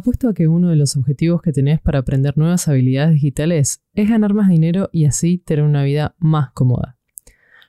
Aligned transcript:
Apuesto 0.00 0.30
a 0.30 0.32
que 0.32 0.48
uno 0.48 0.70
de 0.70 0.76
los 0.76 0.96
objetivos 0.96 1.42
que 1.42 1.52
tenés 1.52 1.78
para 1.78 1.98
aprender 1.98 2.38
nuevas 2.38 2.66
habilidades 2.68 3.12
digitales 3.12 3.82
es 3.92 4.08
ganar 4.08 4.32
más 4.32 4.48
dinero 4.48 4.88
y 4.92 5.04
así 5.04 5.36
tener 5.36 5.62
una 5.62 5.84
vida 5.84 6.14
más 6.18 6.52
cómoda. 6.52 6.96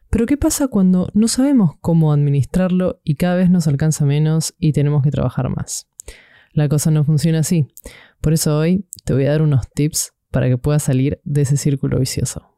Pero 0.10 0.26
¿qué 0.26 0.38
pasa 0.38 0.70
cuando 0.70 1.10
no 1.14 1.28
sabemos 1.28 1.72
cómo 1.82 2.14
administrarlo 2.14 3.02
y 3.04 3.16
cada 3.16 3.36
vez 3.36 3.50
nos 3.50 3.68
alcanza 3.68 4.06
menos 4.06 4.56
y 4.60 4.72
tenemos 4.72 5.04
que 5.04 5.12
trabajar 5.12 5.50
más? 5.50 5.90
La 6.54 6.70
cosa 6.70 6.90
no 6.90 7.04
funciona 7.04 7.40
así. 7.40 7.68
Por 8.22 8.32
eso 8.32 8.58
hoy 8.58 8.86
te 9.04 9.14
voy 9.14 9.26
a 9.26 9.32
dar 9.32 9.42
unos 9.42 9.70
tips 9.70 10.14
para 10.32 10.48
que 10.48 10.58
puedas 10.58 10.84
salir 10.84 11.20
de 11.26 11.42
ese 11.42 11.58
círculo 11.58 12.00
vicioso. 12.00 12.51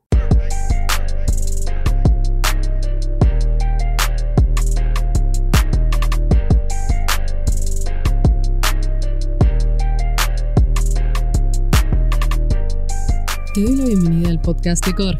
Te 13.53 13.61
doy 13.61 13.75
la 13.75 13.85
bienvenida 13.85 14.29
al 14.29 14.41
podcast 14.41 14.83
de 14.83 14.95
Coder 14.95 15.19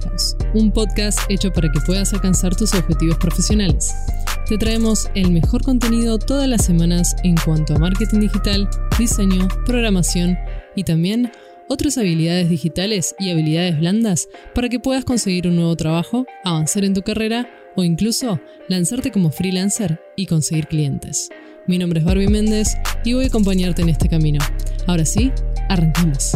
un 0.55 0.71
podcast 0.71 1.19
hecho 1.29 1.53
para 1.53 1.71
que 1.71 1.79
puedas 1.81 2.13
alcanzar 2.13 2.55
tus 2.55 2.73
objetivos 2.73 3.17
profesionales. 3.17 3.93
Te 4.47 4.57
traemos 4.57 5.07
el 5.13 5.31
mejor 5.31 5.61
contenido 5.61 6.17
todas 6.17 6.47
las 6.47 6.65
semanas 6.65 7.15
en 7.23 7.35
cuanto 7.45 7.75
a 7.75 7.77
marketing 7.77 8.21
digital, 8.21 8.67
diseño, 8.97 9.47
programación 9.67 10.35
y 10.75 10.83
también 10.83 11.31
otras 11.69 11.99
habilidades 11.99 12.49
digitales 12.49 13.13
y 13.19 13.29
habilidades 13.29 13.77
blandas 13.79 14.27
para 14.55 14.67
que 14.67 14.79
puedas 14.79 15.05
conseguir 15.05 15.47
un 15.47 15.55
nuevo 15.57 15.75
trabajo, 15.75 16.25
avanzar 16.43 16.85
en 16.85 16.95
tu 16.95 17.03
carrera 17.03 17.47
o 17.75 17.83
incluso 17.83 18.39
lanzarte 18.67 19.11
como 19.11 19.29
freelancer 19.29 20.01
y 20.15 20.25
conseguir 20.25 20.65
clientes. 20.65 21.29
Mi 21.67 21.77
nombre 21.77 21.99
es 21.99 22.05
Barbie 22.05 22.29
Méndez 22.29 22.69
y 23.05 23.13
voy 23.13 23.25
a 23.25 23.27
acompañarte 23.27 23.83
en 23.83 23.89
este 23.89 24.09
camino. 24.09 24.43
Ahora 24.87 25.05
sí, 25.05 25.31
arrancamos. 25.69 26.35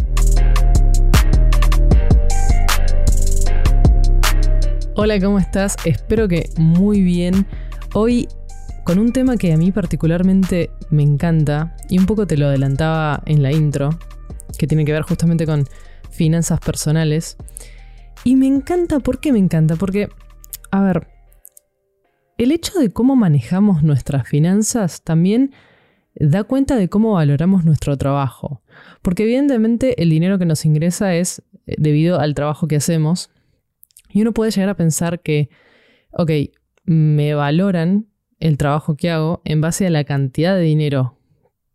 Hola, 4.99 5.19
¿cómo 5.19 5.37
estás? 5.37 5.75
Espero 5.85 6.27
que 6.27 6.49
muy 6.57 7.01
bien. 7.03 7.45
Hoy 7.93 8.27
con 8.83 8.97
un 8.97 9.13
tema 9.13 9.37
que 9.37 9.53
a 9.53 9.57
mí 9.57 9.71
particularmente 9.71 10.71
me 10.89 11.03
encanta 11.03 11.75
y 11.87 11.99
un 11.99 12.07
poco 12.07 12.25
te 12.25 12.35
lo 12.35 12.47
adelantaba 12.47 13.21
en 13.27 13.43
la 13.43 13.51
intro, 13.51 13.91
que 14.57 14.65
tiene 14.65 14.85
que 14.85 14.93
ver 14.93 15.03
justamente 15.03 15.45
con 15.45 15.65
finanzas 16.09 16.59
personales. 16.61 17.37
Y 18.23 18.37
me 18.37 18.47
encanta, 18.47 18.99
¿por 18.99 19.19
qué 19.19 19.31
me 19.31 19.37
encanta? 19.37 19.75
Porque, 19.75 20.09
a 20.71 20.81
ver, 20.81 21.07
el 22.39 22.51
hecho 22.51 22.79
de 22.79 22.91
cómo 22.91 23.15
manejamos 23.15 23.83
nuestras 23.83 24.27
finanzas 24.27 25.03
también 25.03 25.53
da 26.15 26.43
cuenta 26.43 26.75
de 26.75 26.89
cómo 26.89 27.13
valoramos 27.13 27.65
nuestro 27.65 27.97
trabajo. 27.97 28.63
Porque 29.03 29.25
evidentemente 29.25 30.01
el 30.01 30.09
dinero 30.09 30.39
que 30.39 30.45
nos 30.47 30.65
ingresa 30.65 31.13
es 31.13 31.43
eh, 31.67 31.75
debido 31.77 32.19
al 32.19 32.33
trabajo 32.33 32.67
que 32.67 32.77
hacemos 32.77 33.29
y 34.09 34.21
uno 34.21 34.33
puede 34.33 34.51
llegar 34.51 34.69
a 34.69 34.77
pensar 34.77 35.21
que, 35.21 35.49
ok, 36.11 36.31
me 36.85 37.33
valoran 37.33 38.07
el 38.39 38.57
trabajo 38.57 38.95
que 38.95 39.09
hago 39.09 39.41
en 39.45 39.61
base 39.61 39.87
a 39.87 39.89
la 39.89 40.03
cantidad 40.03 40.55
de 40.55 40.61
dinero 40.61 41.17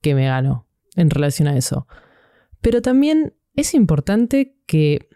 que 0.01 0.15
me 0.15 0.27
gano 0.27 0.67
en 0.97 1.11
relación 1.11 1.49
a 1.49 1.57
eso. 1.57 1.87
Pero 2.61 2.83
también 2.83 3.35
es 3.55 3.75
importante 3.75 4.57
que 4.67 5.09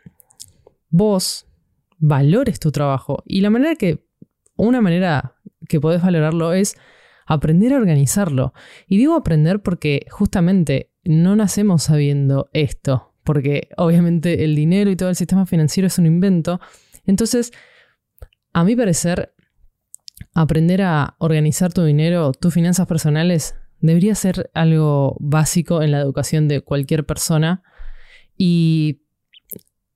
vos 0.90 1.46
valores 1.98 2.60
tu 2.60 2.72
trabajo. 2.72 3.22
Y 3.26 3.40
la 3.40 3.50
manera 3.50 3.76
que, 3.76 4.06
una 4.56 4.80
manera 4.80 5.34
que 5.68 5.80
podés 5.80 6.02
valorarlo 6.02 6.52
es 6.52 6.76
aprender 7.26 7.72
a 7.72 7.76
organizarlo. 7.76 8.52
Y 8.86 8.98
digo 8.98 9.14
aprender 9.14 9.60
porque 9.60 10.06
justamente 10.10 10.92
no 11.04 11.36
nacemos 11.36 11.84
sabiendo 11.84 12.48
esto, 12.52 13.14
porque 13.24 13.68
obviamente 13.76 14.44
el 14.44 14.54
dinero 14.54 14.90
y 14.90 14.96
todo 14.96 15.08
el 15.08 15.16
sistema 15.16 15.46
financiero 15.46 15.86
es 15.86 15.98
un 15.98 16.06
invento 16.06 16.60
entonces, 17.06 17.52
a 18.52 18.64
mi 18.64 18.76
parecer, 18.76 19.34
aprender 20.34 20.82
a 20.82 21.16
organizar 21.18 21.72
tu 21.72 21.84
dinero, 21.84 22.32
tus 22.32 22.52
finanzas 22.52 22.86
personales, 22.86 23.54
debería 23.80 24.14
ser 24.14 24.50
algo 24.54 25.16
básico 25.20 25.82
en 25.82 25.92
la 25.92 26.00
educación 26.00 26.48
de 26.48 26.60
cualquier 26.60 27.04
persona. 27.04 27.62
Y 28.36 29.02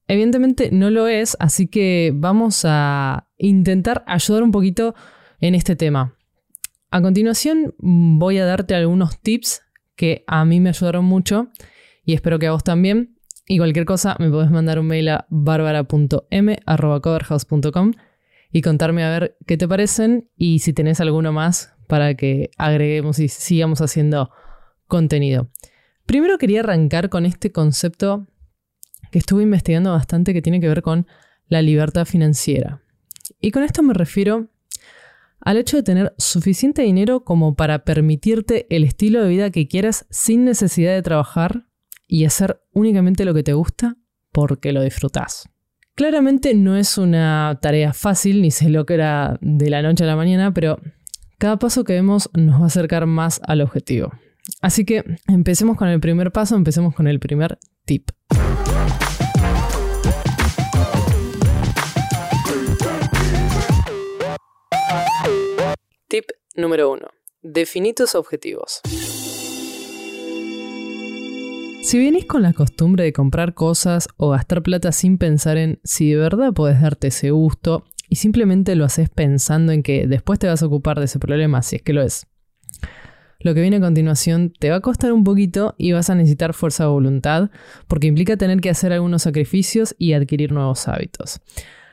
evidentemente 0.08 0.70
no 0.72 0.90
lo 0.90 1.08
es, 1.08 1.36
así 1.40 1.66
que 1.66 2.12
vamos 2.14 2.64
a 2.64 3.28
intentar 3.38 4.04
ayudar 4.06 4.42
un 4.42 4.50
poquito 4.50 4.94
en 5.40 5.54
este 5.54 5.76
tema. 5.76 6.16
A 6.90 7.00
continuación 7.00 7.74
voy 7.78 8.38
a 8.38 8.44
darte 8.44 8.74
algunos 8.74 9.20
tips 9.20 9.62
que 9.94 10.24
a 10.26 10.44
mí 10.44 10.60
me 10.60 10.70
ayudaron 10.70 11.04
mucho 11.04 11.48
y 12.04 12.14
espero 12.14 12.38
que 12.38 12.48
a 12.48 12.52
vos 12.52 12.64
también. 12.64 13.19
Y 13.50 13.58
cualquier 13.58 13.84
cosa 13.84 14.16
me 14.20 14.30
podés 14.30 14.48
mandar 14.48 14.78
un 14.78 14.86
mail 14.86 15.08
a 15.08 15.26
barbara.m.coverhouse.com 15.28 17.92
y 18.52 18.62
contarme 18.62 19.02
a 19.02 19.10
ver 19.10 19.36
qué 19.44 19.56
te 19.56 19.66
parecen 19.66 20.30
y 20.36 20.60
si 20.60 20.72
tenés 20.72 21.00
alguno 21.00 21.32
más 21.32 21.74
para 21.88 22.14
que 22.14 22.52
agreguemos 22.58 23.18
y 23.18 23.26
sigamos 23.26 23.80
haciendo 23.80 24.30
contenido. 24.86 25.50
Primero 26.06 26.38
quería 26.38 26.60
arrancar 26.60 27.08
con 27.08 27.26
este 27.26 27.50
concepto 27.50 28.28
que 29.10 29.18
estuve 29.18 29.42
investigando 29.42 29.90
bastante 29.90 30.32
que 30.32 30.42
tiene 30.42 30.60
que 30.60 30.68
ver 30.68 30.82
con 30.82 31.08
la 31.48 31.60
libertad 31.60 32.04
financiera. 32.04 32.84
Y 33.40 33.50
con 33.50 33.64
esto 33.64 33.82
me 33.82 33.94
refiero 33.94 34.46
al 35.40 35.56
hecho 35.56 35.76
de 35.76 35.82
tener 35.82 36.14
suficiente 36.18 36.82
dinero 36.82 37.24
como 37.24 37.56
para 37.56 37.80
permitirte 37.80 38.68
el 38.70 38.84
estilo 38.84 39.24
de 39.24 39.28
vida 39.28 39.50
que 39.50 39.66
quieras 39.66 40.06
sin 40.08 40.44
necesidad 40.44 40.94
de 40.94 41.02
trabajar 41.02 41.66
y 42.10 42.24
hacer 42.24 42.60
únicamente 42.72 43.24
lo 43.24 43.32
que 43.32 43.44
te 43.44 43.52
gusta 43.52 43.96
porque 44.32 44.72
lo 44.72 44.82
disfrutas. 44.82 45.48
Claramente 45.94 46.54
no 46.54 46.76
es 46.76 46.98
una 46.98 47.60
tarea 47.62 47.92
fácil 47.92 48.42
ni 48.42 48.50
se 48.50 48.68
logra 48.68 49.38
de 49.40 49.70
la 49.70 49.80
noche 49.80 50.02
a 50.02 50.08
la 50.08 50.16
mañana, 50.16 50.52
pero 50.52 50.80
cada 51.38 51.58
paso 51.58 51.84
que 51.84 51.92
vemos 51.92 52.28
nos 52.34 52.60
va 52.60 52.64
a 52.64 52.66
acercar 52.66 53.06
más 53.06 53.40
al 53.44 53.60
objetivo. 53.60 54.10
Así 54.60 54.84
que 54.84 55.04
empecemos 55.28 55.76
con 55.76 55.86
el 55.86 56.00
primer 56.00 56.32
paso, 56.32 56.56
empecemos 56.56 56.96
con 56.96 57.06
el 57.06 57.20
primer 57.20 57.58
tip. 57.84 58.10
Tip 66.08 66.24
número 66.56 66.90
1. 66.90 67.06
Definí 67.42 67.94
tus 67.94 68.16
objetivos. 68.16 68.80
Si 71.82 71.98
vienes 71.98 72.26
con 72.26 72.42
la 72.42 72.52
costumbre 72.52 73.04
de 73.04 73.12
comprar 73.12 73.54
cosas 73.54 74.08
o 74.18 74.30
gastar 74.30 74.62
plata 74.62 74.92
sin 74.92 75.16
pensar 75.16 75.56
en 75.56 75.80
si 75.82 76.10
de 76.10 76.16
verdad 76.16 76.52
puedes 76.52 76.80
darte 76.80 77.08
ese 77.08 77.30
gusto 77.30 77.84
y 78.08 78.16
simplemente 78.16 78.76
lo 78.76 78.84
haces 78.84 79.08
pensando 79.08 79.72
en 79.72 79.82
que 79.82 80.06
después 80.06 80.38
te 80.38 80.46
vas 80.46 80.62
a 80.62 80.66
ocupar 80.66 80.98
de 80.98 81.06
ese 81.06 81.18
problema, 81.18 81.62
si 81.62 81.76
es 81.76 81.82
que 81.82 81.94
lo 81.94 82.02
es. 82.02 82.26
Lo 83.40 83.54
que 83.54 83.62
viene 83.62 83.78
a 83.78 83.80
continuación 83.80 84.52
te 84.58 84.68
va 84.68 84.76
a 84.76 84.80
costar 84.80 85.12
un 85.12 85.24
poquito 85.24 85.74
y 85.78 85.92
vas 85.92 86.10
a 86.10 86.14
necesitar 86.14 86.52
fuerza 86.52 86.84
de 86.84 86.90
voluntad 86.90 87.50
porque 87.88 88.08
implica 88.08 88.36
tener 88.36 88.60
que 88.60 88.68
hacer 88.68 88.92
algunos 88.92 89.22
sacrificios 89.22 89.94
y 89.98 90.12
adquirir 90.12 90.52
nuevos 90.52 90.86
hábitos. 90.86 91.40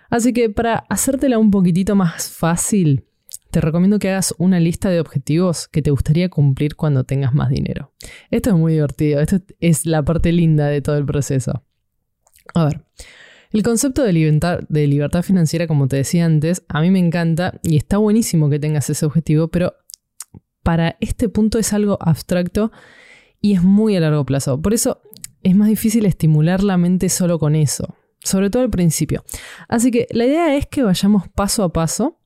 Así 0.10 0.34
que 0.34 0.50
para 0.50 0.84
hacértela 0.90 1.40
un 1.40 1.50
poquitito 1.50 1.96
más 1.96 2.30
fácil, 2.30 3.06
te 3.52 3.62
recomiendo 3.62 4.00
que 4.00 4.10
hagas 4.10 4.34
una 4.38 4.60
lista 4.60 4.90
de 4.90 5.00
objetivos 5.00 5.68
que 5.68 5.82
te 5.82 5.92
gustaría 5.92 6.30
cumplir 6.30 6.76
cuando 6.76 7.04
tengas 7.04 7.34
más 7.34 7.50
dinero. 7.50 7.94
Esto 8.32 8.52
es 8.52 8.56
muy 8.56 8.74
divertido, 8.74 9.22
esto 9.22 9.40
es 9.60 9.86
la 9.86 10.04
parte 10.04 10.32
linda 10.32 10.68
de 10.68 10.82
todo 10.82 10.98
el 10.98 11.06
proceso. 11.06 11.64
A 12.54 12.66
ver, 12.66 12.86
el 13.52 13.64
concepto 13.64 14.04
de 14.04 14.14
libertad, 14.14 14.60
de 14.68 14.88
libertad 14.88 15.24
financiera, 15.24 15.68
como 15.68 15.88
te 15.88 15.98
decía 15.98 16.26
antes, 16.26 16.64
a 16.68 16.82
mí 16.82 16.92
me 16.92 17.00
encanta 17.00 17.60
y 17.64 17.78
está 17.78 17.98
buenísimo 17.98 18.50
que 18.50 18.60
tengas 18.60 18.90
ese 18.90 19.06
objetivo, 19.06 19.48
pero 19.48 19.74
para 20.64 20.98
este 21.00 21.30
punto 21.30 21.60
es 21.60 21.72
algo 21.72 21.98
abstracto 22.02 22.72
y 23.40 23.54
es 23.54 23.64
muy 23.64 23.96
a 23.96 24.02
largo 24.02 24.26
plazo. 24.26 24.62
Por 24.62 24.74
eso 24.74 25.02
es 25.44 25.56
más 25.56 25.70
difícil 25.70 26.06
estimular 26.06 26.62
la 26.62 26.78
mente 26.78 27.08
solo 27.08 27.40
con 27.40 27.56
eso, 27.56 27.96
sobre 28.20 28.50
todo 28.50 28.64
al 28.64 28.70
principio. 28.70 29.24
Así 29.70 29.92
que 29.92 30.08
la 30.12 30.26
idea 30.26 30.56
es 30.58 30.68
que 30.68 30.84
vayamos 30.84 31.30
paso 31.30 31.64
a 31.64 31.72
paso 31.72 32.17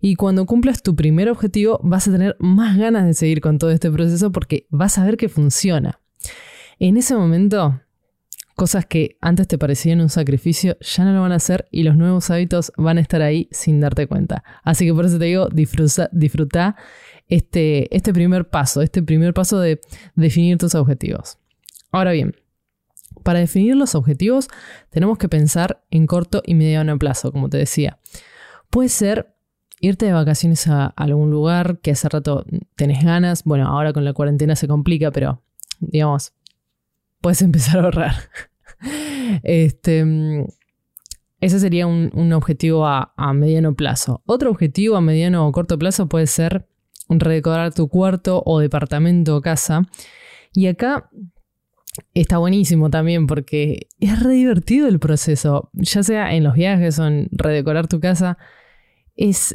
y 0.00 0.14
cuando 0.16 0.46
cumplas 0.46 0.82
tu 0.82 0.94
primer 0.96 1.28
objetivo 1.28 1.80
vas 1.82 2.08
a 2.08 2.12
tener 2.12 2.36
más 2.38 2.76
ganas 2.76 3.06
de 3.06 3.14
seguir 3.14 3.40
con 3.40 3.58
todo 3.58 3.70
este 3.70 3.90
proceso 3.90 4.32
porque 4.32 4.66
vas 4.70 4.98
a 4.98 5.04
ver 5.04 5.16
que 5.16 5.28
funciona. 5.28 6.00
En 6.78 6.96
ese 6.96 7.14
momento, 7.14 7.80
cosas 8.56 8.84
que 8.84 9.16
antes 9.20 9.48
te 9.48 9.58
parecían 9.58 10.00
un 10.00 10.10
sacrificio 10.10 10.76
ya 10.80 11.04
no 11.04 11.12
lo 11.12 11.22
van 11.22 11.32
a 11.32 11.36
hacer 11.36 11.66
y 11.70 11.82
los 11.82 11.96
nuevos 11.96 12.30
hábitos 12.30 12.72
van 12.76 12.98
a 12.98 13.00
estar 13.00 13.22
ahí 13.22 13.48
sin 13.50 13.80
darte 13.80 14.06
cuenta. 14.06 14.44
Así 14.64 14.84
que 14.86 14.92
por 14.92 15.06
eso 15.06 15.18
te 15.18 15.24
digo, 15.24 15.48
disfruta, 15.50 16.76
este, 17.28 17.96
este 17.96 18.12
primer 18.12 18.48
paso, 18.50 18.82
este 18.82 19.02
primer 19.02 19.32
paso 19.32 19.58
de 19.60 19.80
definir 20.14 20.58
tus 20.58 20.74
objetivos. 20.74 21.38
Ahora 21.90 22.12
bien, 22.12 22.36
para 23.22 23.38
definir 23.38 23.76
los 23.76 23.94
objetivos 23.94 24.48
tenemos 24.90 25.18
que 25.18 25.28
pensar 25.28 25.82
en 25.90 26.06
corto 26.06 26.42
y 26.44 26.54
mediano 26.54 26.98
plazo, 26.98 27.32
como 27.32 27.48
te 27.48 27.58
decía. 27.58 27.98
Puede 28.68 28.88
ser 28.88 29.34
irte 29.80 30.06
de 30.06 30.12
vacaciones 30.12 30.68
a 30.68 30.86
algún 30.86 31.30
lugar 31.30 31.80
que 31.80 31.90
hace 31.90 32.08
rato 32.08 32.44
tenés 32.76 33.04
ganas. 33.04 33.44
Bueno, 33.44 33.66
ahora 33.66 33.92
con 33.92 34.04
la 34.04 34.12
cuarentena 34.12 34.54
se 34.54 34.68
complica, 34.68 35.10
pero 35.10 35.42
digamos, 35.80 36.32
puedes 37.20 37.42
empezar 37.42 37.80
a 37.80 37.84
ahorrar. 37.84 38.14
este, 39.42 40.46
ese 41.40 41.58
sería 41.58 41.86
un, 41.86 42.32
objetivo 42.32 42.86
a, 42.86 43.12
a, 43.16 43.32
mediano 43.32 43.74
plazo. 43.74 44.22
Otro 44.26 44.50
objetivo 44.50 44.96
a 44.96 45.00
mediano 45.00 45.46
o 45.46 45.52
corto 45.52 45.78
plazo 45.78 46.08
puede 46.08 46.26
ser 46.26 46.66
redecorar 47.08 47.74
tu 47.74 47.88
cuarto 47.88 48.42
o 48.44 48.60
departamento 48.60 49.36
o 49.36 49.40
casa. 49.40 49.88
Y 50.52 50.66
acá 50.66 51.10
está 52.14 52.38
buenísimo 52.38 52.90
también 52.90 53.26
porque 53.26 53.88
es 53.98 54.22
re 54.22 54.34
divertido 54.34 54.88
el 54.88 54.98
proceso, 54.98 55.70
ya 55.72 56.02
sea 56.02 56.34
en 56.34 56.44
los 56.44 56.54
viajes 56.54 56.98
o 56.98 57.06
en 57.06 57.28
redecorar 57.32 57.88
tu 57.88 58.00
casa. 58.00 58.38
Es, 59.20 59.54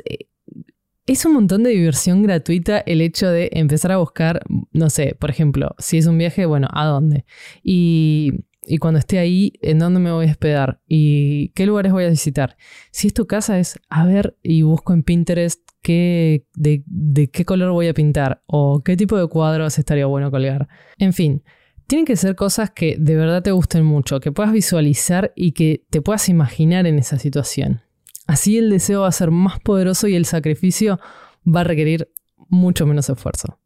es 1.07 1.25
un 1.25 1.33
montón 1.33 1.63
de 1.63 1.71
diversión 1.71 2.21
gratuita 2.21 2.79
el 2.79 3.01
hecho 3.01 3.29
de 3.29 3.49
empezar 3.53 3.91
a 3.91 3.97
buscar, 3.97 4.41
no 4.71 4.91
sé, 4.91 5.15
por 5.19 5.31
ejemplo, 5.31 5.75
si 5.79 5.97
es 5.97 6.05
un 6.05 6.19
viaje, 6.19 6.45
bueno, 6.45 6.67
¿a 6.71 6.85
dónde? 6.85 7.25
Y, 7.63 8.31
cuando 8.79 8.99
esté 8.99 9.19
ahí, 9.19 9.53
¿en 9.61 9.77
dónde 9.79 9.99
me 9.99 10.11
voy 10.11 10.27
a 10.27 10.31
hospedar? 10.31 10.81
¿Y 10.87 11.49
qué 11.49 11.65
lugares 11.65 11.91
voy 11.91 12.05
a 12.05 12.09
visitar? 12.09 12.57
Si 12.91 13.07
es 13.07 13.13
tu 13.13 13.27
casa, 13.27 13.59
es 13.59 13.79
a 13.89 14.05
ver 14.05 14.37
y 14.41 14.63
busco 14.63 14.93
en 14.93 15.03
Pinterest 15.03 15.61
qué, 15.83 16.45
de, 16.55 16.83
de 16.87 17.29
qué 17.29 17.45
color 17.45 17.71
voy 17.71 17.87
a 17.87 17.93
pintar 17.93 18.41
o 18.47 18.81
qué 18.83 18.97
tipo 18.97 19.17
de 19.17 19.27
cuadros 19.27 19.77
estaría 19.77 20.07
bueno 20.07 20.31
colgar. 20.31 20.67
En 20.97 21.13
fin, 21.13 21.43
tienen 21.87 22.05
que 22.05 22.15
ser 22.15 22.35
cosas 22.35 22.71
que 22.71 22.97
de 22.97 23.15
verdad 23.15 23.43
te 23.43 23.51
gusten 23.51 23.85
mucho, 23.85 24.19
que 24.19 24.31
puedas 24.31 24.51
visualizar 24.51 25.31
y 25.35 25.51
que 25.51 25.85
te 25.91 26.01
puedas 26.01 26.27
imaginar 26.29 26.87
en 26.87 26.97
esa 26.97 27.19
situación. 27.19 27.84
Así 28.27 28.57
el 28.57 28.69
deseo 28.71 29.01
va 29.01 29.07
a 29.07 29.11
ser 29.11 29.29
más 29.29 29.59
poderoso 29.59 30.07
y 30.07 30.15
el 30.15 30.25
sacrificio 30.25 30.99
va 31.45 31.61
a 31.61 31.63
requerir 31.63 32.09
mucho 32.49 32.85
menos 32.85 33.09
esfuerzo. 33.09 33.59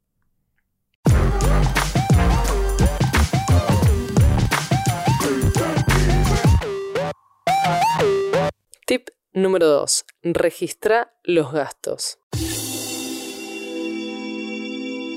Tip 8.85 9.09
número 9.33 9.67
2. 9.67 10.06
Registra 10.23 11.13
los 11.23 11.53
gastos. 11.53 12.17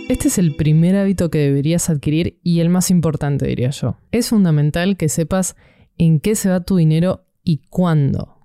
Este 0.08 0.28
es 0.28 0.38
el 0.38 0.54
primer 0.56 0.94
hábito 0.96 1.30
que 1.30 1.38
deberías 1.38 1.88
adquirir 1.88 2.38
y 2.44 2.60
el 2.60 2.68
más 2.68 2.90
importante, 2.90 3.46
diría 3.46 3.70
yo. 3.70 3.96
Es 4.12 4.28
fundamental 4.28 4.96
que 4.96 5.08
sepas 5.08 5.56
en 5.96 6.20
qué 6.20 6.36
se 6.36 6.50
va 6.50 6.60
tu 6.60 6.76
dinero 6.76 7.24
y 7.42 7.62
cuándo. 7.70 8.41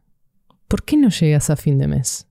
¿Por 0.68 0.84
qué 0.84 0.98
no 0.98 1.10
llegas 1.10 1.50
a 1.50 1.56
fin 1.56 1.78
de 1.78 1.88
mes? 1.88 2.28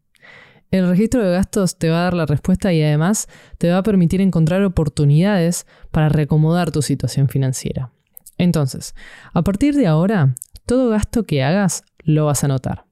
El 0.71 0.89
registro 0.89 1.23
de 1.23 1.31
gastos 1.31 1.79
te 1.79 1.89
va 1.89 2.01
a 2.01 2.05
dar 2.05 2.15
la 2.15 2.27
respuesta 2.27 2.73
y 2.73 2.83
además 2.83 3.29
te 3.57 3.71
va 3.71 3.79
a 3.79 3.83
permitir 3.83 4.21
encontrar 4.21 4.63
oportunidades 4.63 5.67
para 5.91 6.09
reacomodar 6.09 6.71
tu 6.71 6.83
situación 6.83 7.29
financiera. 7.29 7.93
Entonces, 8.37 8.95
a 9.33 9.43
partir 9.43 9.75
de 9.75 9.87
ahora, 9.87 10.35
todo 10.67 10.91
gasto 10.91 11.25
que 11.25 11.43
hagas 11.43 11.85
lo 12.01 12.27
vas 12.27 12.45
a 12.45 12.49
notar. 12.49 12.85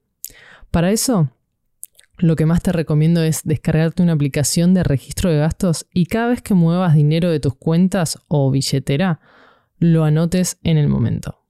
Para 0.70 0.92
eso, 0.92 1.30
lo 2.16 2.36
que 2.36 2.46
más 2.46 2.62
te 2.62 2.72
recomiendo 2.72 3.22
es 3.22 3.42
descargarte 3.44 4.02
una 4.02 4.12
aplicación 4.12 4.72
de 4.72 4.84
registro 4.84 5.30
de 5.30 5.38
gastos 5.38 5.86
y 5.92 6.06
cada 6.06 6.28
vez 6.28 6.40
que 6.40 6.54
muevas 6.54 6.94
dinero 6.94 7.30
de 7.30 7.40
tus 7.40 7.54
cuentas 7.54 8.18
o 8.28 8.50
billetera, 8.50 9.20
lo 9.78 10.04
anotes 10.04 10.58
en 10.62 10.78
el 10.78 10.88
momento. 10.88 11.43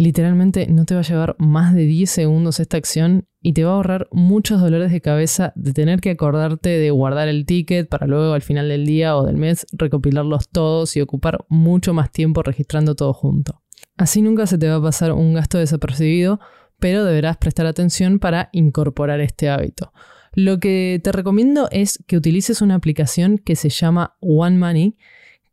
Literalmente 0.00 0.66
no 0.66 0.86
te 0.86 0.94
va 0.94 1.00
a 1.00 1.04
llevar 1.04 1.36
más 1.38 1.74
de 1.74 1.84
10 1.84 2.08
segundos 2.08 2.58
esta 2.58 2.78
acción 2.78 3.26
y 3.42 3.52
te 3.52 3.64
va 3.64 3.72
a 3.72 3.74
ahorrar 3.74 4.08
muchos 4.12 4.58
dolores 4.58 4.90
de 4.90 5.02
cabeza 5.02 5.52
de 5.56 5.74
tener 5.74 6.00
que 6.00 6.08
acordarte 6.08 6.70
de 6.70 6.90
guardar 6.90 7.28
el 7.28 7.44
ticket 7.44 7.86
para 7.86 8.06
luego 8.06 8.32
al 8.32 8.40
final 8.40 8.70
del 8.70 8.86
día 8.86 9.14
o 9.14 9.26
del 9.26 9.36
mes 9.36 9.66
recopilarlos 9.72 10.48
todos 10.48 10.96
y 10.96 11.02
ocupar 11.02 11.44
mucho 11.50 11.92
más 11.92 12.10
tiempo 12.10 12.42
registrando 12.42 12.94
todo 12.94 13.12
junto. 13.12 13.60
Así 13.98 14.22
nunca 14.22 14.46
se 14.46 14.56
te 14.56 14.70
va 14.70 14.76
a 14.76 14.82
pasar 14.82 15.12
un 15.12 15.34
gasto 15.34 15.58
desapercibido 15.58 16.40
pero 16.78 17.04
deberás 17.04 17.36
prestar 17.36 17.66
atención 17.66 18.20
para 18.20 18.48
incorporar 18.52 19.20
este 19.20 19.50
hábito. 19.50 19.92
Lo 20.32 20.60
que 20.60 20.98
te 21.04 21.12
recomiendo 21.12 21.68
es 21.70 22.02
que 22.06 22.16
utilices 22.16 22.62
una 22.62 22.74
aplicación 22.76 23.36
que 23.36 23.54
se 23.54 23.68
llama 23.68 24.16
One 24.20 24.56
Money, 24.56 24.96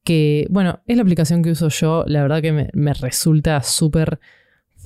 que, 0.07 0.47
bueno, 0.49 0.79
es 0.87 0.95
la 0.95 1.03
aplicación 1.03 1.43
que 1.43 1.51
uso 1.51 1.67
yo, 1.67 2.05
la 2.07 2.21
verdad 2.21 2.41
que 2.41 2.69
me, 2.73 2.93
resulta 2.93 3.61
súper 3.61 4.21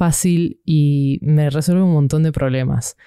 fácil 0.01 0.59
y 0.65 1.19
me 1.21 1.51
resuelve 1.51 1.83
un 1.83 1.93
montón 1.93 2.23
de 2.23 2.31
problemas. 2.31 2.97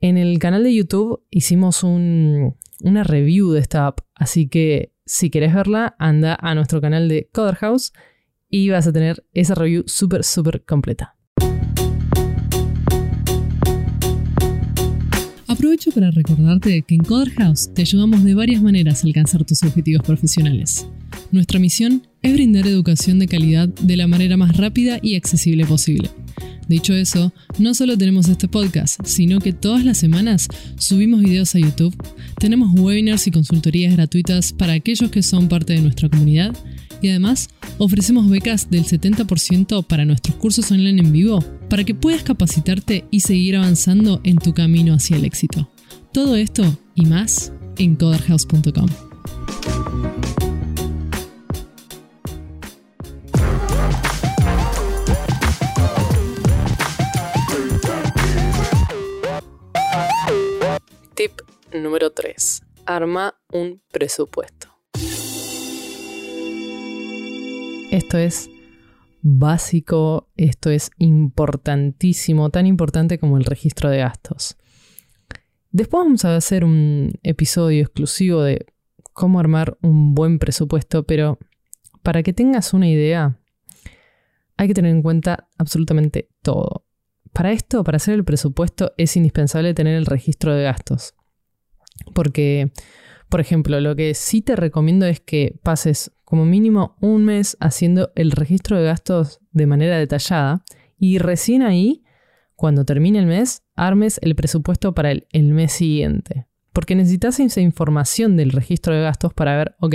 En 0.00 0.18
el 0.18 0.40
canal 0.40 0.64
de 0.64 0.74
YouTube 0.74 1.22
hicimos 1.30 1.84
una 1.84 3.04
review 3.04 3.52
de 3.52 3.60
esta 3.60 3.86
app, 3.86 4.00
así 4.16 4.48
que 4.48 4.92
si 5.06 5.30
querés 5.30 5.54
verla, 5.54 5.94
anda 6.00 6.36
a 6.40 6.56
nuestro 6.56 6.80
canal 6.80 7.08
de 7.08 7.28
Coder 7.32 7.54
House 7.54 7.92
y 8.48 8.68
vas 8.68 8.88
a 8.88 8.92
tener 8.92 9.24
esa 9.32 9.54
review 9.54 9.84
súper, 9.86 10.24
súper 10.24 10.64
completa. 10.64 11.14
Aprovecho 15.46 15.92
para 15.92 16.10
recordarte 16.10 16.82
que 16.82 16.96
en 16.96 17.04
Coder 17.04 17.30
House 17.34 17.72
te 17.72 17.82
ayudamos 17.82 18.24
de 18.24 18.34
varias 18.34 18.60
maneras 18.60 19.04
a 19.04 19.06
alcanzar 19.06 19.44
tus 19.44 19.62
objetivos 19.62 20.02
profesionales. 20.02 20.88
Nuestra 21.32 21.58
misión 21.58 22.06
es 22.22 22.32
brindar 22.32 22.66
educación 22.66 23.18
de 23.18 23.28
calidad 23.28 23.68
de 23.68 23.96
la 23.96 24.06
manera 24.06 24.36
más 24.36 24.56
rápida 24.56 24.98
y 25.02 25.14
accesible 25.14 25.64
posible. 25.64 26.10
Dicho 26.68 26.94
eso, 26.94 27.32
no 27.58 27.74
solo 27.74 27.98
tenemos 27.98 28.28
este 28.28 28.46
podcast, 28.46 29.00
sino 29.04 29.40
que 29.40 29.52
todas 29.52 29.84
las 29.84 29.98
semanas 29.98 30.46
subimos 30.78 31.20
videos 31.20 31.54
a 31.56 31.58
YouTube, 31.58 31.96
tenemos 32.38 32.70
webinars 32.78 33.26
y 33.26 33.32
consultorías 33.32 33.96
gratuitas 33.96 34.52
para 34.52 34.74
aquellos 34.74 35.10
que 35.10 35.22
son 35.22 35.48
parte 35.48 35.72
de 35.72 35.82
nuestra 35.82 36.08
comunidad 36.08 36.56
y 37.02 37.08
además 37.08 37.48
ofrecemos 37.78 38.28
becas 38.28 38.70
del 38.70 38.84
70% 38.84 39.84
para 39.84 40.04
nuestros 40.04 40.36
cursos 40.36 40.70
online 40.70 41.00
en 41.00 41.12
vivo 41.12 41.44
para 41.68 41.84
que 41.84 41.94
puedas 41.94 42.22
capacitarte 42.22 43.04
y 43.10 43.20
seguir 43.20 43.56
avanzando 43.56 44.20
en 44.22 44.36
tu 44.36 44.54
camino 44.54 44.94
hacia 44.94 45.16
el 45.16 45.24
éxito. 45.24 45.68
Todo 46.12 46.36
esto 46.36 46.78
y 46.94 47.06
más 47.06 47.52
en 47.78 47.96
coderhouse.com. 47.96 48.88
Tip 61.20 61.42
número 61.74 62.12
3. 62.12 62.62
Arma 62.86 63.34
un 63.52 63.82
presupuesto. 63.92 64.68
Esto 67.90 68.16
es 68.16 68.48
básico, 69.20 70.30
esto 70.38 70.70
es 70.70 70.90
importantísimo, 70.96 72.48
tan 72.48 72.64
importante 72.64 73.18
como 73.18 73.36
el 73.36 73.44
registro 73.44 73.90
de 73.90 73.98
gastos. 73.98 74.56
Después 75.70 76.04
vamos 76.04 76.24
a 76.24 76.36
hacer 76.36 76.64
un 76.64 77.12
episodio 77.22 77.82
exclusivo 77.82 78.40
de 78.40 78.64
cómo 79.12 79.40
armar 79.40 79.76
un 79.82 80.14
buen 80.14 80.38
presupuesto, 80.38 81.02
pero 81.04 81.38
para 82.02 82.22
que 82.22 82.32
tengas 82.32 82.72
una 82.72 82.88
idea, 82.88 83.38
hay 84.56 84.68
que 84.68 84.74
tener 84.74 84.92
en 84.92 85.02
cuenta 85.02 85.50
absolutamente 85.58 86.30
todo. 86.40 86.86
Para 87.32 87.52
esto, 87.52 87.84
para 87.84 87.96
hacer 87.96 88.14
el 88.14 88.24
presupuesto, 88.24 88.92
es 88.96 89.16
indispensable 89.16 89.74
tener 89.74 89.96
el 89.96 90.06
registro 90.06 90.54
de 90.54 90.64
gastos. 90.64 91.14
Porque, 92.14 92.72
por 93.28 93.40
ejemplo, 93.40 93.80
lo 93.80 93.94
que 93.94 94.14
sí 94.14 94.42
te 94.42 94.56
recomiendo 94.56 95.06
es 95.06 95.20
que 95.20 95.58
pases 95.62 96.12
como 96.24 96.44
mínimo 96.44 96.96
un 97.00 97.24
mes 97.24 97.56
haciendo 97.60 98.12
el 98.14 98.30
registro 98.30 98.78
de 98.78 98.84
gastos 98.84 99.40
de 99.50 99.66
manera 99.66 99.98
detallada 99.98 100.64
y 100.96 101.18
recién 101.18 101.62
ahí, 101.62 102.04
cuando 102.54 102.84
termine 102.84 103.18
el 103.18 103.26
mes, 103.26 103.64
armes 103.74 104.20
el 104.22 104.36
presupuesto 104.36 104.94
para 104.94 105.10
el, 105.10 105.26
mes 105.32 105.72
siguiente. 105.72 106.46
Porque 106.72 106.94
necesitas 106.94 107.40
esa 107.40 107.60
información 107.60 108.36
del 108.36 108.52
registro 108.52 108.94
de 108.94 109.02
gastos 109.02 109.34
para 109.34 109.56
ver, 109.56 109.74
ok, 109.80 109.94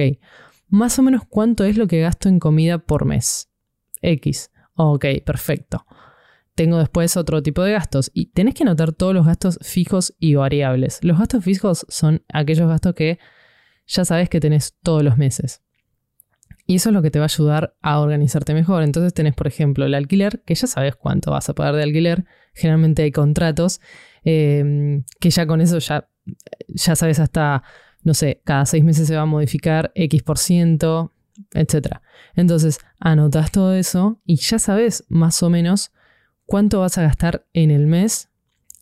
más 0.68 0.98
o 1.00 1.04
menos 1.04 1.22
cuánto 1.30 1.64
es 1.64 1.78
lo 1.78 1.88
que 1.88 2.02
gasto 2.02 2.28
en 2.28 2.40
comida 2.40 2.80
por 2.80 3.06
mes. 3.06 3.50
X. 4.02 4.52
Ok, 4.74 5.06
perfecto. 5.26 5.86
Tengo 6.56 6.78
después 6.78 7.18
otro 7.18 7.44
tipo 7.44 7.64
de 7.64 7.74
gastos 7.74 8.12
y 8.14 8.28
tenés 8.28 8.54
que 8.54 8.64
anotar 8.64 8.94
todos 8.94 9.14
los 9.14 9.26
gastos 9.26 9.60
fijos 9.62 10.16
y 10.20 10.36
variables. 10.36 11.00
Los 11.04 11.20
gastos 11.20 11.44
fijos 11.44 11.86
son 11.90 12.24
aquellos 12.32 12.70
gastos 12.70 12.96
que 12.96 13.20
ya 13.88 14.06
sabes 14.06 14.30
que 14.30 14.40
tenés 14.40 14.76
todos 14.82 15.04
los 15.04 15.18
meses. 15.18 15.62
Y 16.68 16.76
eso 16.76 16.90
es 16.90 16.94
lo 16.94 17.02
que 17.02 17.12
te 17.12 17.20
va 17.20 17.26
a 17.26 17.28
ayudar 17.28 17.76
a 17.82 18.00
organizarte 18.00 18.54
mejor. 18.54 18.84
Entonces 18.84 19.14
tenés, 19.14 19.36
por 19.36 19.48
ejemplo, 19.48 19.86
el 19.86 19.94
alquiler, 19.94 20.42
que 20.46 20.56
ya 20.56 20.66
sabes 20.66 20.96
cuánto 20.96 21.32
vas 21.32 21.48
a 21.50 21.54
pagar 21.54 21.76
de 21.76 21.84
alquiler. 21.84 22.26
Generalmente 22.54 23.04
hay 23.04 23.12
contratos 23.12 23.82
em, 24.24 25.04
que 25.20 25.30
ya 25.30 25.46
con 25.46 25.62
eso 25.62 25.78
ya, 25.78 26.08
ya 26.68 26.96
sabes 26.96 27.20
hasta, 27.20 27.64
no 28.04 28.14
sé, 28.14 28.42
cada 28.46 28.66
seis 28.66 28.84
meses 28.84 29.08
se 29.08 29.16
va 29.16 29.24
a 29.24 29.28
modificar 29.28 29.92
X 29.94 30.24
por 30.24 30.40
ciento, 30.40 31.12
etc. 31.54 31.98
Entonces 32.36 32.80
anotas 33.00 33.52
todo 33.52 33.74
eso 33.76 34.20
y 34.26 34.38
ya 34.38 34.58
sabes 34.58 35.04
más 35.10 35.44
o 35.44 35.50
menos 35.50 35.92
cuánto 36.46 36.80
vas 36.80 36.98
a 36.98 37.04
gastar 37.04 37.46
en 37.54 37.72
el 37.72 37.88
mes. 37.88 38.30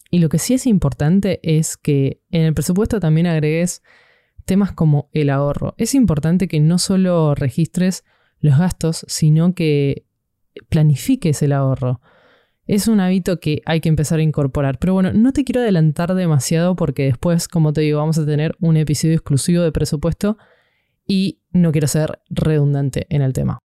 Y 0.09 0.19
lo 0.19 0.29
que 0.29 0.39
sí 0.39 0.53
es 0.53 0.67
importante 0.67 1.39
es 1.43 1.77
que 1.77 2.21
en 2.29 2.43
el 2.43 2.53
presupuesto 2.53 2.99
también 2.99 3.27
agregues 3.27 3.81
temas 4.45 4.71
como 4.71 5.09
el 5.13 5.29
ahorro. 5.29 5.73
Es 5.77 5.95
importante 5.95 6.47
que 6.47 6.59
no 6.59 6.77
solo 6.77 7.33
registres 7.35 8.03
los 8.39 8.57
gastos, 8.57 9.05
sino 9.07 9.55
que 9.55 10.05
planifiques 10.69 11.41
el 11.41 11.53
ahorro. 11.53 12.01
Es 12.65 12.87
un 12.87 12.99
hábito 12.99 13.39
que 13.39 13.61
hay 13.65 13.81
que 13.81 13.89
empezar 13.89 14.19
a 14.19 14.23
incorporar. 14.23 14.77
Pero 14.79 14.93
bueno, 14.93 15.11
no 15.13 15.33
te 15.33 15.43
quiero 15.43 15.61
adelantar 15.61 16.13
demasiado 16.13 16.75
porque 16.75 17.05
después, 17.05 17.47
como 17.47 17.73
te 17.73 17.81
digo, 17.81 17.99
vamos 17.99 18.17
a 18.17 18.25
tener 18.25 18.55
un 18.59 18.77
episodio 18.77 19.15
exclusivo 19.15 19.63
de 19.63 19.71
presupuesto 19.71 20.37
y 21.05 21.41
no 21.51 21.71
quiero 21.71 21.87
ser 21.87 22.21
redundante 22.29 23.05
en 23.09 23.21
el 23.21 23.33
tema. 23.33 23.59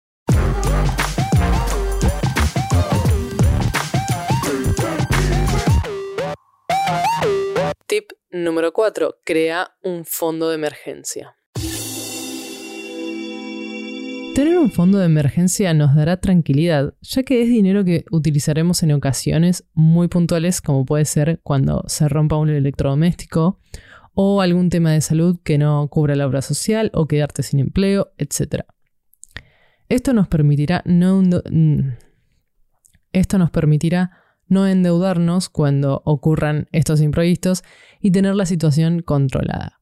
Número 8.44 8.72
4. 8.72 9.20
Crea 9.24 9.70
un 9.82 10.04
fondo 10.04 10.48
de 10.48 10.56
emergencia. 10.56 11.36
Tener 14.34 14.58
un 14.58 14.70
fondo 14.70 14.98
de 14.98 15.06
emergencia 15.06 15.72
nos 15.72 15.94
dará 15.94 16.18
tranquilidad, 16.18 16.94
ya 17.00 17.22
que 17.22 17.42
es 17.42 17.48
dinero 17.48 17.84
que 17.84 18.04
utilizaremos 18.10 18.82
en 18.82 18.92
ocasiones 18.92 19.64
muy 19.72 20.08
puntuales 20.08 20.60
como 20.60 20.84
puede 20.84 21.06
ser 21.06 21.40
cuando 21.42 21.82
se 21.86 22.06
rompa 22.08 22.36
un 22.36 22.50
electrodoméstico 22.50 23.60
o 24.12 24.42
algún 24.42 24.68
tema 24.68 24.92
de 24.92 25.00
salud 25.00 25.38
que 25.42 25.56
no 25.56 25.88
cubra 25.88 26.16
la 26.16 26.26
obra 26.26 26.42
social 26.42 26.90
o 26.92 27.06
quedarte 27.06 27.42
sin 27.42 27.60
empleo, 27.60 28.12
etc. 28.18 28.64
Esto 29.88 30.12
nos 30.12 30.28
permitirá 30.28 30.82
no, 30.84 31.22
esto 33.12 33.38
nos 33.38 33.50
permitirá 33.50 34.25
no 34.48 34.66
endeudarnos 34.66 35.48
cuando 35.48 36.02
ocurran 36.04 36.68
estos 36.72 37.00
imprevistos 37.00 37.62
y 38.00 38.10
tener 38.10 38.34
la 38.34 38.46
situación 38.46 39.02
controlada. 39.02 39.80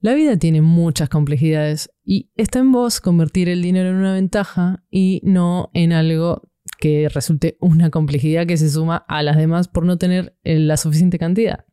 La 0.00 0.14
vida 0.14 0.36
tiene 0.36 0.60
muchas 0.60 1.08
complejidades 1.08 1.90
y 2.04 2.30
está 2.36 2.58
en 2.58 2.70
vos 2.70 3.00
convertir 3.00 3.48
el 3.48 3.62
dinero 3.62 3.88
en 3.88 3.96
una 3.96 4.12
ventaja 4.12 4.84
y 4.90 5.20
no 5.24 5.70
en 5.72 5.92
algo 5.92 6.42
que 6.78 7.08
resulte 7.08 7.56
una 7.60 7.90
complejidad 7.90 8.46
que 8.46 8.56
se 8.56 8.70
suma 8.70 9.04
a 9.08 9.22
las 9.22 9.36
demás 9.36 9.68
por 9.68 9.84
no 9.84 9.96
tener 9.98 10.36
eh, 10.44 10.58
la 10.58 10.76
suficiente 10.76 11.18
cantidad. 11.18 11.64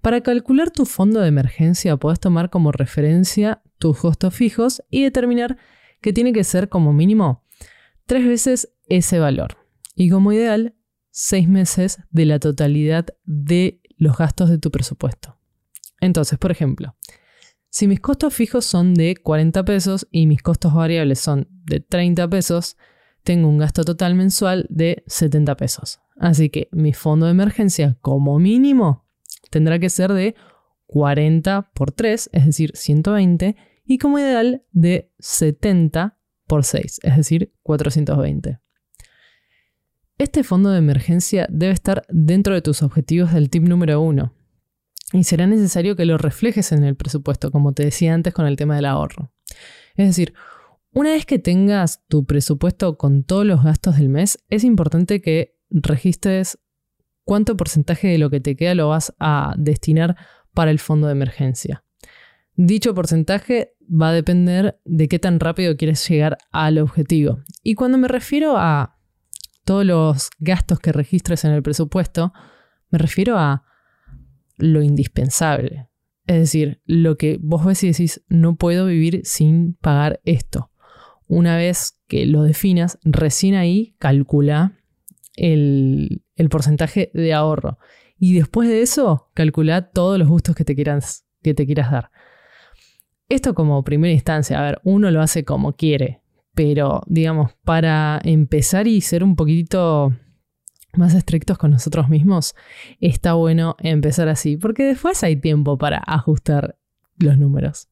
Para 0.00 0.22
calcular 0.22 0.70
tu 0.70 0.86
fondo 0.86 1.20
de 1.20 1.28
emergencia 1.28 1.96
puedes 1.96 2.20
tomar 2.20 2.50
como 2.50 2.72
referencia 2.72 3.62
tus 3.78 3.98
costos 3.98 4.34
fijos 4.34 4.82
y 4.90 5.04
determinar 5.04 5.58
que 6.00 6.12
tiene 6.12 6.32
que 6.32 6.44
ser 6.44 6.68
como 6.68 6.92
mínimo 6.92 7.44
tres 8.06 8.26
veces 8.26 8.72
ese 8.88 9.18
valor 9.18 9.58
y 9.94 10.10
como 10.10 10.32
ideal 10.32 10.74
seis 11.10 11.48
meses 11.48 11.98
de 12.10 12.26
la 12.26 12.38
totalidad 12.38 13.06
de 13.24 13.80
los 13.96 14.16
gastos 14.16 14.50
de 14.50 14.58
tu 14.58 14.70
presupuesto. 14.70 15.36
Entonces, 16.00 16.38
por 16.38 16.50
ejemplo, 16.50 16.96
si 17.68 17.86
mis 17.86 18.00
costos 18.00 18.34
fijos 18.34 18.64
son 18.64 18.94
de 18.94 19.14
40 19.16 19.64
pesos 19.64 20.08
y 20.10 20.26
mis 20.26 20.42
costos 20.42 20.74
variables 20.74 21.20
son 21.20 21.46
de 21.50 21.80
30 21.80 22.28
pesos, 22.28 22.76
tengo 23.22 23.48
un 23.48 23.58
gasto 23.58 23.84
total 23.84 24.14
mensual 24.14 24.66
de 24.70 25.04
70 25.06 25.56
pesos. 25.56 26.00
Así 26.18 26.50
que 26.50 26.68
mi 26.72 26.92
fondo 26.92 27.26
de 27.26 27.32
emergencia 27.32 27.96
como 28.00 28.38
mínimo 28.38 29.06
tendrá 29.50 29.78
que 29.78 29.90
ser 29.90 30.12
de 30.12 30.34
40 30.86 31.70
por 31.72 31.92
3, 31.92 32.30
es 32.32 32.46
decir, 32.46 32.72
120, 32.74 33.56
y 33.84 33.98
como 33.98 34.18
ideal 34.18 34.64
de 34.72 35.12
70 35.18 36.18
por 36.46 36.64
6, 36.64 37.00
es 37.02 37.16
decir, 37.16 37.54
420. 37.62 38.58
Este 40.20 40.44
fondo 40.44 40.68
de 40.68 40.76
emergencia 40.76 41.46
debe 41.48 41.72
estar 41.72 42.02
dentro 42.10 42.52
de 42.52 42.60
tus 42.60 42.82
objetivos 42.82 43.32
del 43.32 43.48
tip 43.48 43.66
número 43.66 44.02
uno. 44.02 44.34
Y 45.14 45.24
será 45.24 45.46
necesario 45.46 45.96
que 45.96 46.04
lo 46.04 46.18
reflejes 46.18 46.72
en 46.72 46.84
el 46.84 46.94
presupuesto, 46.94 47.50
como 47.50 47.72
te 47.72 47.86
decía 47.86 48.12
antes 48.12 48.34
con 48.34 48.46
el 48.46 48.56
tema 48.56 48.76
del 48.76 48.84
ahorro. 48.84 49.32
Es 49.94 50.08
decir, 50.08 50.34
una 50.92 51.12
vez 51.12 51.24
que 51.24 51.38
tengas 51.38 52.04
tu 52.06 52.26
presupuesto 52.26 52.98
con 52.98 53.24
todos 53.24 53.46
los 53.46 53.64
gastos 53.64 53.96
del 53.96 54.10
mes, 54.10 54.44
es 54.50 54.62
importante 54.62 55.22
que 55.22 55.56
registres 55.70 56.58
cuánto 57.24 57.56
porcentaje 57.56 58.08
de 58.08 58.18
lo 58.18 58.28
que 58.28 58.40
te 58.40 58.56
queda 58.56 58.74
lo 58.74 58.90
vas 58.90 59.14
a 59.18 59.54
destinar 59.56 60.18
para 60.52 60.70
el 60.70 60.80
fondo 60.80 61.06
de 61.06 61.14
emergencia. 61.14 61.82
Dicho 62.56 62.94
porcentaje 62.94 63.72
va 63.90 64.10
a 64.10 64.12
depender 64.12 64.82
de 64.84 65.08
qué 65.08 65.18
tan 65.18 65.40
rápido 65.40 65.78
quieres 65.78 66.06
llegar 66.06 66.36
al 66.52 66.76
objetivo. 66.76 67.38
Y 67.62 67.74
cuando 67.74 67.96
me 67.96 68.06
refiero 68.06 68.58
a 68.58 68.99
todos 69.64 69.84
los 69.84 70.30
gastos 70.38 70.80
que 70.80 70.92
registres 70.92 71.44
en 71.44 71.52
el 71.52 71.62
presupuesto, 71.62 72.32
me 72.90 72.98
refiero 72.98 73.38
a 73.38 73.64
lo 74.56 74.82
indispensable. 74.82 75.88
Es 76.26 76.38
decir, 76.38 76.80
lo 76.84 77.16
que 77.16 77.38
vos 77.40 77.64
ves 77.64 77.82
y 77.82 77.88
decís, 77.88 78.24
no 78.28 78.56
puedo 78.56 78.86
vivir 78.86 79.22
sin 79.24 79.74
pagar 79.74 80.20
esto. 80.24 80.70
Una 81.26 81.56
vez 81.56 82.00
que 82.08 82.26
lo 82.26 82.42
definas, 82.42 82.98
recién 83.02 83.54
ahí 83.54 83.94
calcula 83.98 84.78
el, 85.36 86.22
porcentaje 86.50 87.10
de 87.14 87.32
ahorro. 87.32 87.78
Y 88.18 88.34
después 88.34 88.68
de 88.68 88.82
eso, 88.82 89.30
calcula 89.34 89.90
todos 89.90 90.18
los 90.18 90.28
gustos 90.28 90.54
que 90.54 90.64
te, 90.64 90.74
quieras, 90.74 91.26
que 91.42 91.54
te 91.54 91.66
quieras 91.66 91.90
dar. 91.90 92.10
Esto 93.28 93.54
como 93.54 93.82
primera 93.84 94.12
instancia, 94.12 94.58
a 94.58 94.62
ver, 94.62 94.80
uno 94.84 95.10
lo 95.10 95.22
hace 95.22 95.44
como 95.44 95.74
quiere 95.74 96.20
pero 96.62 97.00
digamos, 97.06 97.52
para 97.64 98.20
empezar 98.22 98.86
y 98.86 99.00
ser 99.00 99.24
un 99.24 99.34
poquito 99.34 100.12
más 100.92 101.14
estrictos 101.14 101.56
con 101.56 101.70
nosotros 101.70 102.10
mismos, 102.10 102.54
está 103.00 103.32
bueno 103.32 103.76
empezar 103.78 104.28
así, 104.28 104.58
porque 104.58 104.82
después 104.82 105.24
hay 105.24 105.36
tiempo 105.36 105.78
para 105.78 106.02
ajustar 106.06 106.76
los 107.16 107.38
números. 107.38 107.88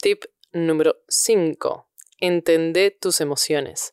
Tip 0.00 0.24
número 0.54 0.96
5. 1.08 1.88
Entendé 2.20 2.90
tus 2.90 3.20
emociones. 3.20 3.92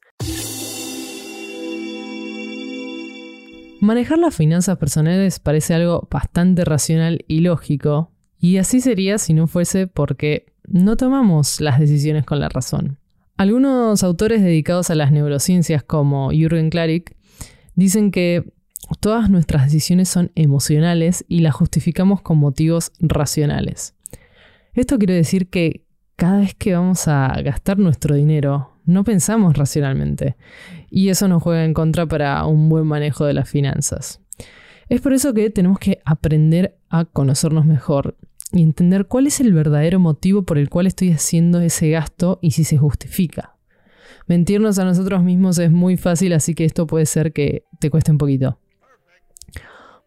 Manejar 3.82 4.20
las 4.20 4.36
finanzas 4.36 4.78
personales 4.78 5.40
parece 5.40 5.74
algo 5.74 6.08
bastante 6.12 6.64
racional 6.66 7.26
y 7.28 7.40
lógico, 7.40 8.12
y 8.40 8.58
así 8.58 8.80
sería 8.80 9.18
si 9.18 9.34
no 9.34 9.48
fuese 9.48 9.88
porque 9.88 10.46
no 10.68 10.98
tomamos 10.98 11.60
las 11.60 11.80
decisiones 11.80 12.24
con 12.24 12.40
la 12.40 12.48
razón. 12.48 13.00
Algunos 13.38 14.04
autores 14.04 14.44
dedicados 14.44 14.92
a 14.92 14.96
las 14.96 15.12
neurociencias 15.12 15.82
como 15.82 16.30
Jürgen 16.30 16.70
Klarik 16.70 17.18
dicen 17.74 18.12
que 18.12 18.54
todas 19.00 19.32
nuestras 19.32 19.64
decisiones 19.64 20.10
son 20.10 20.32
emocionales 20.36 21.26
y 21.28 21.40
las 21.40 21.56
justificamos 21.56 22.22
con 22.22 22.38
motivos 22.38 22.92
racionales. 23.00 23.96
Esto 24.76 25.00
quiere 25.00 25.16
decir 25.16 25.50
que 25.50 25.88
cada 26.18 26.42
vez 26.42 26.54
que 26.54 26.76
vamos 26.76 27.08
a 27.08 27.34
gastar 27.42 27.80
nuestro 27.80 28.14
dinero, 28.14 28.78
no 28.86 29.04
pensamos 29.04 29.58
racionalmente 29.58 30.36
y 30.92 31.10
eso 31.10 31.28
nos 31.30 31.42
juega 31.42 31.64
en 31.64 31.74
contra 31.74 32.06
para 32.06 32.46
un 32.46 32.70
buen 32.70 32.86
manejo 32.86 33.26
de 33.26 33.34
las 33.34 33.50
finanzas. 33.50 34.20
Es 34.90 35.00
por 35.00 35.14
eso 35.14 35.34
que 35.34 35.50
tenemos 35.50 35.80
que 35.80 36.02
aprender 36.04 36.78
a 36.90 37.06
conocernos 37.06 37.66
mejor 37.66 38.18
y 38.52 38.62
entender 38.62 39.08
cuál 39.08 39.28
es 39.28 39.40
el 39.40 39.54
verdadero 39.54 40.00
motivo 40.00 40.44
por 40.44 40.58
el 40.58 40.70
cual 40.70 40.86
estoy 40.86 41.12
haciendo 41.12 41.62
ese 41.62 41.90
gasto 41.90 42.40
y 42.42 42.52
si 42.52 42.66
se 42.66 42.78
justifica. 42.78 43.56
Mentirnos 44.28 44.78
a 44.80 44.86
nosotros 44.86 45.24
mismos 45.24 45.58
es 45.60 45.72
muy 45.72 45.96
fácil, 45.96 46.34
así 46.34 46.54
que 46.54 46.66
esto 46.66 46.86
puede 46.86 47.06
ser 47.06 47.32
que 47.32 47.64
te 47.80 47.90
cueste 47.90 48.12
un 48.12 48.18
poquito. 48.18 48.60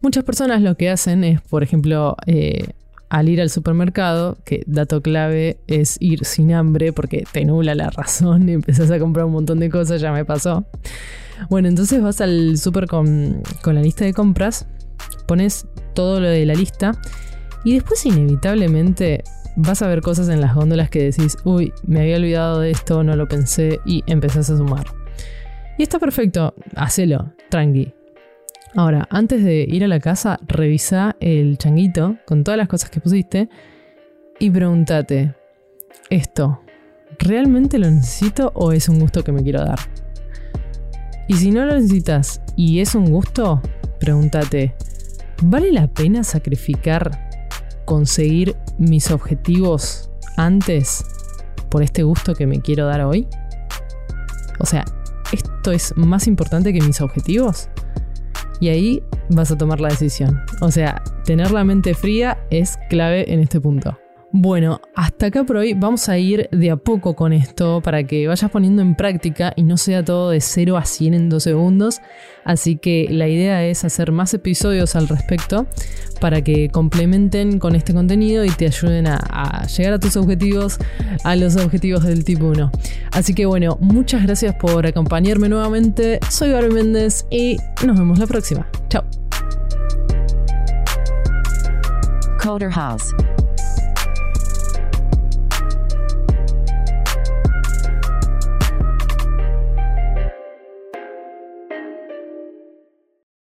Muchas 0.01 0.23
personas 0.23 0.61
lo 0.61 0.77
que 0.77 0.91
hacen 0.91 1.25
es, 1.25 1.41
por 1.41 1.63
ejemplo, 1.63 2.15
eh, 2.27 2.75
al 3.15 3.29
ir 3.29 3.41
al 3.41 3.49
supermercado, 3.49 4.39
que 4.45 4.65
dato 4.67 5.01
clave 5.01 5.59
es 5.69 5.99
ir 6.01 6.25
sin 6.25 6.53
hambre 6.53 6.93
porque 6.93 7.23
te 7.31 7.45
nula 7.45 7.77
la 7.77 7.89
razón 7.91 8.49
empezás 8.49 8.91
a 8.91 8.99
comprar 8.99 9.27
un 9.27 9.33
montón 9.33 9.61
de 9.61 9.71
cosas, 9.71 10.01
ya 10.01 10.11
me 10.11 10.25
pasó. 10.25 10.67
Bueno, 11.49 11.69
entonces 11.69 12.03
vas 12.03 12.21
al 12.21 12.59
super 12.59 12.89
con, 12.89 13.41
con 13.63 13.77
la 13.77 13.83
lista 13.83 14.05
de 14.05 14.13
compras, 14.13 14.67
pones 15.29 15.69
todo 15.95 16.19
lo 16.19 16.27
de 16.27 16.45
la 16.45 16.55
lista 16.55 16.91
y 17.65 17.75
después 17.75 18.05
inevitablemente 18.05 19.23
vas 19.55 19.81
a 19.83 19.87
ver 19.87 20.01
cosas 20.01 20.29
en 20.29 20.41
las 20.41 20.53
góndolas 20.53 20.91
que 20.91 21.05
decís, 21.05 21.37
uy, 21.45 21.73
me 21.87 22.01
había 22.01 22.17
olvidado 22.17 22.59
de 22.59 22.73
esto, 22.73 23.05
no 23.05 23.15
lo 23.15 23.29
pensé 23.29 23.79
y 23.87 24.03
empezás 24.09 24.51
a 24.51 24.57
sumar. 24.57 24.87
Y 25.79 25.85
está 25.85 26.01
perfecto, 26.01 26.53
hacelo, 26.75 27.33
tranqui. 27.49 27.95
Ahora, 28.77 29.07
antes 29.09 29.45
de 29.45 29.65
ir 29.69 29.85
a 29.85 29.89
la 29.89 30.01
casa, 30.01 30.41
revisa 30.49 31.15
el 31.21 31.59
changuito 31.59 32.17
con 32.27 32.43
todas 32.43 32.59
las 32.59 32.67
cosas 32.67 32.91
que 32.91 33.01
pusiste 33.01 33.49
y 34.41 34.51
pregúntate, 34.51 35.33
¿esto 36.11 36.61
realmente 37.21 37.79
lo 37.79 37.89
necesito 37.89 38.51
o 38.57 38.73
es 38.73 38.89
un 38.89 38.99
gusto 38.99 39.23
que 39.23 39.31
me 39.31 39.45
quiero 39.45 39.65
dar? 39.65 39.79
Y 41.29 41.35
si 41.35 41.53
no 41.53 41.65
lo 41.65 41.75
necesitas 41.75 42.41
y 42.57 42.81
es 42.81 42.97
un 42.97 43.13
gusto, 43.13 43.63
pregúntate, 44.01 44.75
¿vale 45.41 45.71
la 45.71 45.87
pena 45.87 46.25
sacrificar 46.25 47.31
conseguir 47.85 48.57
mis 48.79 49.13
objetivos 49.13 50.11
antes 50.37 51.05
por 51.69 51.85
este 51.85 52.03
gusto 52.03 52.35
que 52.35 52.49
me 52.49 52.61
quiero 52.61 52.87
dar 52.87 53.03
hoy? 53.03 53.29
O 54.59 54.67
sea, 54.67 54.85
¿esto 55.31 55.71
es 55.71 55.97
más 55.97 56.27
importante 56.27 56.73
que 56.73 56.81
mis 56.81 57.01
objetivos? 57.01 57.69
Y 58.65 58.71
ahí 58.71 59.03
vas 59.29 59.51
a 59.51 59.59
tomar 59.59 59.79
la 59.79 59.91
decisión. 59.91 60.41
O 60.63 60.71
sea, 60.71 61.03
tener 61.27 61.51
la 61.51 61.65
mente 61.65 61.93
fría 61.93 62.39
es 62.49 62.79
clave 62.89 63.31
en 63.31 63.41
este 63.41 63.61
punto. 63.61 63.99
Bueno, 64.37 64.81
hasta 64.97 65.27
acá 65.27 65.45
por 65.45 65.59
hoy 65.59 65.75
vamos 65.75 66.09
a 66.09 66.19
ir 66.19 66.49
de 66.51 66.73
a 66.73 66.77
poco 66.77 67.15
con 67.15 67.33
esto 67.33 67.81
para 67.81 68.03
que 68.03 68.27
vayas 68.27 68.51
poniendo 68.51 68.83
en 68.83 68.97
práctica 68.97 69.53
y 69.55 69.63
no 69.63 69.77
sea 69.77 70.05
todo 70.05 70.31
de 70.31 70.41
0 70.41 70.77
a 70.77 70.85
100 70.85 71.15
en 71.15 71.29
2 71.29 71.41
segundos. 71.41 72.01
Así 72.45 72.75
que 72.75 73.07
la 73.09 73.29
idea 73.29 73.65
es 73.65 73.85
hacer 73.85 74.11
más 74.11 74.35
episodios 74.35 74.97
al 74.97 75.07
respecto 75.07 75.69
para 76.21 76.43
que 76.43 76.69
complementen 76.69 77.61
con 77.61 77.77
este 77.77 77.95
contenido 77.95 78.45
y 78.45 78.51
te 78.51 78.67
ayuden 78.67 79.07
a, 79.07 79.69
llegar 79.69 79.93
a 79.93 80.01
tus 80.01 80.17
objetivos, 80.17 80.79
a 81.23 81.37
los 81.37 81.55
objetivos 81.55 82.03
del 82.03 82.25
tipo 82.25 82.47
1. 82.47 82.73
Así 83.13 83.35
que 83.35 83.47
bueno, 83.47 83.79
muchas 83.81 84.25
gracias 84.25 84.57
por 84.57 84.85
acompañarme 84.85 85.49
nuevamente. 85.49 86.19
Soy 86.29 86.51
Barbie 86.51 86.75
Méndez 86.75 87.25
y 87.31 87.57
nos 87.87 87.97
vemos 87.97 88.19
la 88.19 88.27
próxima. 88.27 88.67
Chao. 88.89 89.05
Coder 92.43 92.73
House 92.73 93.15